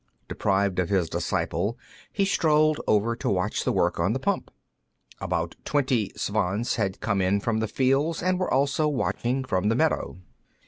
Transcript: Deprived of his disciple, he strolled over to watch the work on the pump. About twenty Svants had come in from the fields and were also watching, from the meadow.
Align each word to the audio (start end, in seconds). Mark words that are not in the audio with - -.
Deprived 0.27 0.79
of 0.79 0.89
his 0.89 1.11
disciple, 1.11 1.77
he 2.11 2.25
strolled 2.25 2.81
over 2.87 3.15
to 3.15 3.29
watch 3.29 3.63
the 3.63 3.71
work 3.71 3.99
on 3.99 4.13
the 4.13 4.19
pump. 4.19 4.49
About 5.19 5.55
twenty 5.63 6.11
Svants 6.17 6.75
had 6.75 7.01
come 7.01 7.21
in 7.21 7.39
from 7.39 7.59
the 7.59 7.67
fields 7.67 8.23
and 8.23 8.39
were 8.39 8.51
also 8.51 8.87
watching, 8.87 9.43
from 9.43 9.69
the 9.69 9.75
meadow. 9.75 10.17